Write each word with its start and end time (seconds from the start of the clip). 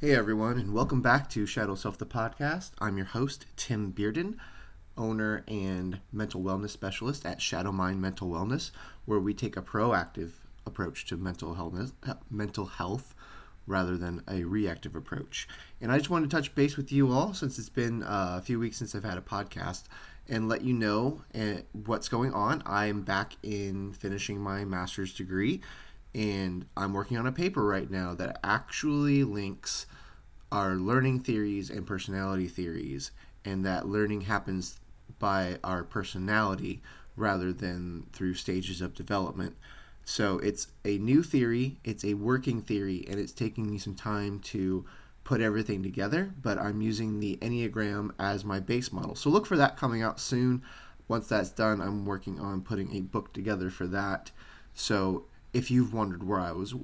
Hey 0.00 0.14
everyone, 0.14 0.58
and 0.58 0.72
welcome 0.72 1.02
back 1.02 1.28
to 1.30 1.44
Shadow 1.44 1.74
Self 1.74 1.98
the 1.98 2.06
podcast. 2.06 2.70
I'm 2.78 2.96
your 2.98 3.06
host, 3.06 3.46
Tim 3.56 3.92
Bearden, 3.92 4.36
owner 4.96 5.42
and 5.48 5.98
mental 6.12 6.40
wellness 6.40 6.70
specialist 6.70 7.26
at 7.26 7.42
Shadow 7.42 7.72
Mind 7.72 8.00
Mental 8.00 8.28
Wellness, 8.28 8.70
where 9.06 9.18
we 9.18 9.34
take 9.34 9.56
a 9.56 9.60
proactive 9.60 10.34
approach 10.64 11.04
to 11.06 11.16
mental 11.16 11.54
health, 11.54 11.94
mental 12.30 12.66
health 12.66 13.12
rather 13.66 13.96
than 13.96 14.22
a 14.28 14.44
reactive 14.44 14.94
approach. 14.94 15.48
And 15.80 15.90
I 15.90 15.98
just 15.98 16.10
wanted 16.10 16.30
to 16.30 16.36
touch 16.36 16.54
base 16.54 16.76
with 16.76 16.92
you 16.92 17.10
all 17.10 17.34
since 17.34 17.58
it's 17.58 17.68
been 17.68 18.04
uh, 18.04 18.36
a 18.38 18.40
few 18.40 18.60
weeks 18.60 18.76
since 18.76 18.94
I've 18.94 19.02
had 19.02 19.18
a 19.18 19.20
podcast 19.20 19.82
and 20.28 20.48
let 20.48 20.62
you 20.62 20.74
know 20.74 21.22
uh, 21.34 21.62
what's 21.72 22.08
going 22.08 22.32
on. 22.32 22.62
I'm 22.64 23.02
back 23.02 23.32
in 23.42 23.94
finishing 23.94 24.38
my 24.38 24.64
master's 24.64 25.12
degree 25.12 25.60
and 26.14 26.66
I'm 26.76 26.92
working 26.92 27.16
on 27.16 27.26
a 27.26 27.32
paper 27.32 27.64
right 27.64 27.90
now 27.90 28.14
that 28.14 28.40
actually 28.42 29.24
links 29.24 29.86
our 30.50 30.76
learning 30.76 31.20
theories 31.20 31.70
and 31.70 31.86
personality 31.86 32.48
theories, 32.48 33.10
and 33.44 33.64
that 33.64 33.86
learning 33.86 34.22
happens 34.22 34.78
by 35.18 35.58
our 35.62 35.84
personality 35.84 36.80
rather 37.16 37.52
than 37.52 38.06
through 38.12 38.34
stages 38.34 38.80
of 38.80 38.94
development. 38.94 39.56
So 40.04 40.38
it's 40.38 40.68
a 40.84 40.96
new 40.98 41.22
theory, 41.22 41.78
it's 41.84 42.04
a 42.04 42.14
working 42.14 42.62
theory, 42.62 43.04
and 43.10 43.20
it's 43.20 43.32
taking 43.32 43.70
me 43.70 43.76
some 43.76 43.94
time 43.94 44.38
to 44.40 44.86
put 45.24 45.42
everything 45.42 45.82
together, 45.82 46.32
but 46.40 46.56
I'm 46.56 46.80
using 46.80 47.20
the 47.20 47.36
Enneagram 47.42 48.12
as 48.18 48.46
my 48.46 48.60
base 48.60 48.90
model. 48.90 49.14
So 49.14 49.28
look 49.28 49.44
for 49.44 49.58
that 49.58 49.76
coming 49.76 50.02
out 50.02 50.18
soon. 50.18 50.62
Once 51.06 51.28
that's 51.28 51.50
done, 51.50 51.82
I'm 51.82 52.06
working 52.06 52.40
on 52.40 52.62
putting 52.62 52.96
a 52.96 53.02
book 53.02 53.34
together 53.34 53.68
for 53.68 53.86
that. 53.88 54.30
So 54.72 55.24
if 55.52 55.70
you've 55.70 55.92
wondered 55.92 56.26
where 56.26 56.40
I 56.40 56.52
was 56.52 56.74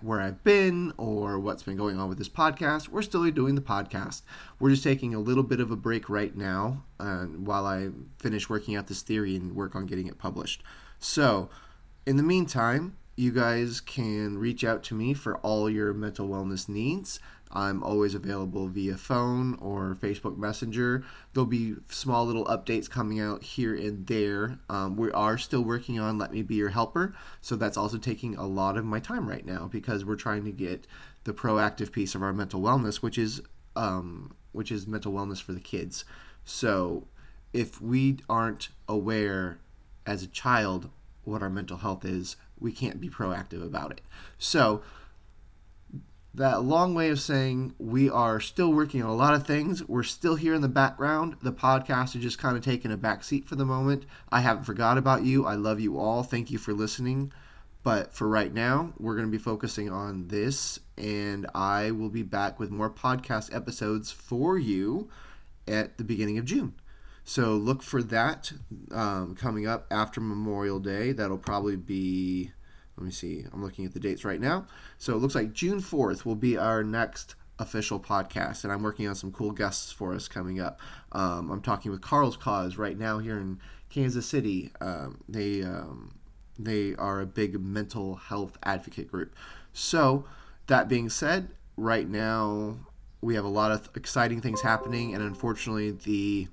where 0.00 0.20
I've 0.20 0.42
been 0.44 0.92
or 0.96 1.38
what's 1.38 1.62
been 1.62 1.76
going 1.76 1.98
on 1.98 2.08
with 2.08 2.18
this 2.18 2.28
podcast, 2.28 2.88
we're 2.88 3.02
still 3.02 3.28
doing 3.30 3.54
the 3.54 3.60
podcast. 3.60 4.22
We're 4.58 4.70
just 4.70 4.84
taking 4.84 5.14
a 5.14 5.18
little 5.18 5.42
bit 5.42 5.60
of 5.60 5.70
a 5.70 5.76
break 5.76 6.08
right 6.08 6.34
now 6.34 6.84
uh, 6.98 7.24
while 7.24 7.66
I 7.66 7.90
finish 8.18 8.48
working 8.48 8.76
out 8.76 8.86
this 8.86 9.02
theory 9.02 9.36
and 9.36 9.54
work 9.54 9.74
on 9.74 9.86
getting 9.86 10.06
it 10.06 10.18
published. 10.18 10.62
So, 10.98 11.50
in 12.06 12.16
the 12.16 12.22
meantime, 12.22 12.96
you 13.16 13.30
guys 13.30 13.80
can 13.80 14.38
reach 14.38 14.64
out 14.64 14.82
to 14.84 14.94
me 14.94 15.14
for 15.14 15.36
all 15.38 15.70
your 15.70 15.92
mental 15.92 16.28
wellness 16.28 16.68
needs. 16.68 17.20
I'm 17.52 17.84
always 17.84 18.16
available 18.16 18.66
via 18.66 18.96
phone 18.96 19.56
or 19.60 19.96
Facebook 20.00 20.36
Messenger. 20.36 21.04
There'll 21.32 21.46
be 21.46 21.76
small 21.88 22.26
little 22.26 22.44
updates 22.46 22.90
coming 22.90 23.20
out 23.20 23.44
here 23.44 23.74
and 23.76 24.06
there. 24.08 24.58
Um, 24.68 24.96
we 24.96 25.12
are 25.12 25.38
still 25.38 25.62
working 25.62 26.00
on 26.00 26.18
Let 26.18 26.32
Me 26.32 26.42
Be 26.42 26.56
Your 26.56 26.70
Helper, 26.70 27.14
so 27.40 27.54
that's 27.54 27.76
also 27.76 27.96
taking 27.96 28.34
a 28.34 28.46
lot 28.46 28.76
of 28.76 28.84
my 28.84 28.98
time 28.98 29.28
right 29.28 29.46
now 29.46 29.68
because 29.70 30.04
we're 30.04 30.16
trying 30.16 30.44
to 30.44 30.50
get 30.50 30.86
the 31.22 31.32
proactive 31.32 31.92
piece 31.92 32.16
of 32.16 32.22
our 32.22 32.32
mental 32.32 32.60
wellness, 32.60 32.96
which 32.96 33.18
is 33.18 33.40
um, 33.76 34.34
which 34.50 34.72
is 34.72 34.86
mental 34.86 35.12
wellness 35.12 35.42
for 35.42 35.52
the 35.52 35.60
kids. 35.60 36.04
So 36.44 37.06
if 37.52 37.80
we 37.80 38.18
aren't 38.28 38.68
aware 38.88 39.58
as 40.06 40.22
a 40.22 40.28
child 40.28 40.90
what 41.24 41.42
our 41.42 41.50
mental 41.50 41.78
health 41.78 42.04
is, 42.04 42.36
we 42.58 42.72
can't 42.72 43.00
be 43.00 43.08
proactive 43.08 43.64
about 43.64 43.92
it. 43.92 44.00
So 44.38 44.82
that 46.34 46.62
long 46.62 46.94
way 46.94 47.10
of 47.10 47.20
saying 47.20 47.74
we 47.78 48.10
are 48.10 48.40
still 48.40 48.72
working 48.72 49.02
on 49.02 49.08
a 49.08 49.14
lot 49.14 49.34
of 49.34 49.46
things. 49.46 49.84
We're 49.84 50.02
still 50.02 50.34
here 50.34 50.54
in 50.54 50.62
the 50.62 50.68
background. 50.68 51.36
The 51.42 51.52
podcast 51.52 52.16
is 52.16 52.22
just 52.22 52.38
kind 52.38 52.56
of 52.56 52.64
taking 52.64 52.90
a 52.90 52.96
back 52.96 53.22
seat 53.22 53.46
for 53.46 53.54
the 53.54 53.64
moment. 53.64 54.04
I 54.30 54.40
haven't 54.40 54.64
forgot 54.64 54.98
about 54.98 55.22
you. 55.22 55.46
I 55.46 55.54
love 55.54 55.78
you 55.78 55.98
all. 55.98 56.24
Thank 56.24 56.50
you 56.50 56.58
for 56.58 56.72
listening. 56.72 57.32
But 57.84 58.12
for 58.14 58.26
right 58.26 58.52
now, 58.52 58.94
we're 58.98 59.14
going 59.14 59.26
to 59.26 59.30
be 59.30 59.38
focusing 59.38 59.90
on 59.90 60.28
this, 60.28 60.80
and 60.96 61.46
I 61.54 61.90
will 61.90 62.08
be 62.08 62.22
back 62.22 62.58
with 62.58 62.70
more 62.70 62.90
podcast 62.90 63.54
episodes 63.54 64.10
for 64.10 64.58
you 64.58 65.10
at 65.68 65.98
the 65.98 66.04
beginning 66.04 66.38
of 66.38 66.46
June. 66.46 66.74
So 67.24 67.52
look 67.52 67.82
for 67.82 68.02
that 68.04 68.52
um, 68.92 69.34
coming 69.34 69.66
up 69.66 69.86
after 69.90 70.20
Memorial 70.20 70.78
Day. 70.78 71.12
That'll 71.12 71.38
probably 71.38 71.76
be 71.76 72.52
let 72.96 73.04
me 73.04 73.10
see. 73.10 73.44
I'm 73.52 73.62
looking 73.62 73.84
at 73.84 73.92
the 73.92 74.00
dates 74.00 74.24
right 74.24 74.40
now. 74.40 74.66
So 74.98 75.14
it 75.14 75.18
looks 75.18 75.34
like 75.34 75.52
June 75.52 75.80
4th 75.80 76.24
will 76.24 76.36
be 76.36 76.56
our 76.56 76.84
next 76.84 77.34
official 77.58 78.00
podcast, 78.00 78.64
and 78.64 78.72
I'm 78.72 78.82
working 78.82 79.08
on 79.08 79.14
some 79.14 79.32
cool 79.32 79.50
guests 79.50 79.92
for 79.92 80.14
us 80.14 80.28
coming 80.28 80.60
up. 80.60 80.80
Um, 81.12 81.50
I'm 81.50 81.60
talking 81.60 81.90
with 81.90 82.00
Carl's 82.00 82.36
Cause 82.36 82.76
right 82.76 82.98
now 82.98 83.18
here 83.18 83.38
in 83.38 83.60
Kansas 83.90 84.26
City. 84.26 84.70
Um, 84.80 85.20
they 85.28 85.62
um, 85.62 86.14
they 86.58 86.94
are 86.96 87.20
a 87.20 87.26
big 87.26 87.60
mental 87.60 88.16
health 88.16 88.58
advocate 88.62 89.10
group. 89.10 89.34
So 89.72 90.24
that 90.66 90.88
being 90.88 91.08
said, 91.08 91.48
right 91.76 92.08
now 92.08 92.76
we 93.20 93.34
have 93.34 93.44
a 93.44 93.48
lot 93.48 93.72
of 93.72 93.88
exciting 93.96 94.40
things 94.40 94.60
happening, 94.60 95.14
and 95.14 95.22
unfortunately 95.22 95.92
the 95.92 96.48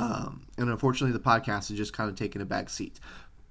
um, 0.00 0.40
and 0.56 0.70
unfortunately 0.70 1.12
the 1.12 1.22
podcast 1.22 1.70
is 1.70 1.76
just 1.76 1.92
kind 1.92 2.08
of 2.08 2.16
taking 2.16 2.40
a 2.40 2.46
back 2.46 2.70
seat. 2.70 2.98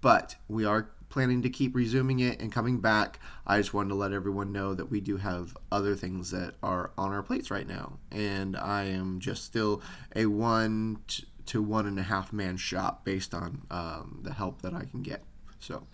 But 0.02 0.36
we 0.48 0.66
are 0.66 0.90
planning 1.10 1.44
to 1.44 1.50
keep 1.50 1.76
resuming 1.76 2.22
it 2.22 2.42
and 2.42 2.52
coming 2.52 2.80
back. 2.80 3.20
I 3.46 3.58
just 3.58 3.74
wanted 3.74 3.90
to 3.90 3.96
let 3.96 4.14
everyone 4.14 4.52
know 4.52 4.74
that 4.74 4.90
we 4.90 5.00
do 5.00 5.18
have 5.18 5.56
other 5.72 5.96
things 5.96 6.32
that 6.32 6.56
are 6.64 6.92
on 6.98 7.12
our 7.12 7.22
plates 7.22 7.52
right 7.52 7.68
now. 7.68 8.00
And 8.12 8.58
I 8.58 8.86
am 8.86 9.20
just 9.20 9.44
still 9.44 9.84
a 10.16 10.26
one 10.26 11.04
to 11.46 11.62
one 11.62 11.86
and 11.86 12.00
a 12.00 12.04
half 12.04 12.34
man 12.34 12.58
shop 12.58 13.06
based 13.06 13.36
on 13.36 13.62
um, 13.70 14.22
the 14.24 14.34
help 14.34 14.64
that 14.64 14.74
I 14.74 14.86
can 14.86 15.04
get. 15.04 15.24
So, 15.60 15.86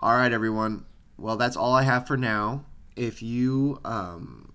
all 0.00 0.16
right, 0.16 0.32
everyone. 0.32 0.86
Well, 1.18 1.36
that's 1.36 1.56
all 1.56 1.74
I 1.74 1.82
have 1.82 2.06
for 2.06 2.16
now. 2.16 2.64
If 2.96 3.22
you 3.22 3.78
um, 3.84 4.47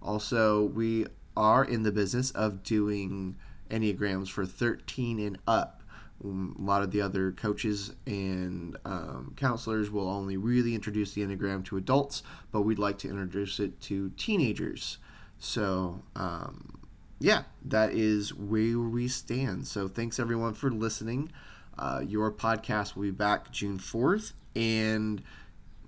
Also, 0.00 0.62
we 0.62 1.06
are 1.36 1.64
in 1.64 1.82
the 1.82 1.90
business 1.90 2.30
of 2.30 2.62
doing 2.62 3.34
Enneagrams 3.68 4.28
for 4.28 4.46
13 4.46 5.18
and 5.18 5.40
up. 5.48 5.82
Um, 6.22 6.56
a 6.58 6.62
lot 6.62 6.82
of 6.82 6.90
the 6.90 7.00
other 7.00 7.32
coaches 7.32 7.92
and 8.06 8.76
um, 8.84 9.32
counselors 9.36 9.90
will 9.90 10.08
only 10.08 10.36
really 10.36 10.74
introduce 10.74 11.12
the 11.12 11.22
Enneagram 11.22 11.64
to 11.66 11.76
adults, 11.76 12.22
but 12.52 12.62
we'd 12.62 12.78
like 12.78 12.98
to 12.98 13.08
introduce 13.08 13.60
it 13.60 13.80
to 13.82 14.10
teenagers. 14.10 14.98
So, 15.38 16.02
um, 16.16 16.78
yeah, 17.18 17.42
that 17.64 17.92
is 17.92 18.34
where 18.34 18.78
we 18.78 19.08
stand. 19.08 19.66
So 19.66 19.88
thanks 19.88 20.18
everyone 20.18 20.54
for 20.54 20.70
listening. 20.70 21.30
Uh, 21.78 22.02
your 22.06 22.30
podcast 22.30 22.94
will 22.94 23.02
be 23.02 23.10
back 23.10 23.50
June 23.50 23.78
4th. 23.78 24.32
And 24.54 25.22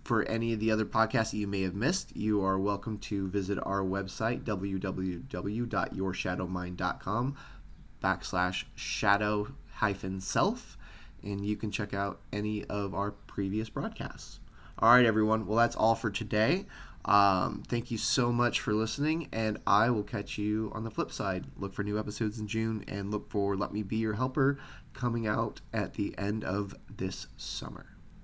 for 0.04 0.25
any 0.25 0.53
of 0.53 0.60
the 0.60 0.70
other 0.70 0.84
podcasts 0.84 1.31
that 1.32 1.38
you 1.38 1.47
may 1.47 1.62
have 1.62 1.75
missed, 1.75 2.15
you 2.16 2.44
are 2.44 2.59
welcome 2.59 2.98
to 2.98 3.28
visit 3.28 3.59
our 3.62 3.82
website, 3.82 4.44
www.yourshadowmind.com 4.44 7.36
backslash 8.03 8.65
shadow 8.75 9.48
hyphen 9.76 10.20
self. 10.20 10.76
And 11.22 11.44
you 11.44 11.56
can 11.56 11.70
check 11.70 11.94
out 11.94 12.20
any 12.32 12.64
of 12.64 12.94
our 12.94 13.10
previous 13.10 13.69
broadcasts. 13.69 14.41
All 14.78 14.91
right, 14.91 15.06
everyone. 15.06 15.47
Well, 15.47 15.56
that's 15.56 15.75
all 15.76 15.94
for 15.94 16.10
today. 16.10 16.66
Um, 17.06 17.62
thank 17.66 17.91
you 17.91 17.98
so 17.98 18.32
much 18.32 18.60
for 18.60 18.75
listening, 18.75 19.28
and 19.32 19.59
I 19.66 19.91
will 19.91 20.03
catch 20.03 20.38
you 20.38 20.72
on 20.75 20.84
the 20.84 20.91
flip 20.91 21.12
side. 21.12 21.47
Look 21.56 21.72
for 21.72 21.84
new 21.84 21.98
episodes 21.98 22.38
in 22.38 22.48
June, 22.48 22.84
and 22.88 23.10
look 23.10 23.31
for 23.31 23.56
Let 23.56 23.72
Me 23.72 23.82
Be 23.82 23.97
Your 23.97 24.15
Helper 24.15 24.59
coming 24.92 25.26
out 25.26 25.60
at 25.72 25.94
the 25.94 26.19
end 26.19 26.42
of 26.42 26.75
this 26.94 27.28
summer. 27.36 27.95